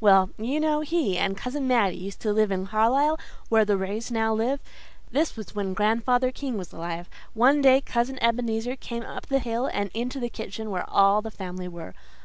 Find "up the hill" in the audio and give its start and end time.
9.02-9.66